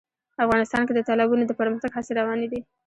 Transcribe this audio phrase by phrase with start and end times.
[0.45, 2.59] افغانستان کې د تالابونه د پرمختګ هڅې روانې دي.